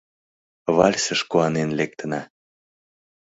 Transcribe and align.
Вальсыш 0.75 1.21
куанен 1.29 1.69
лектына. 1.77 2.21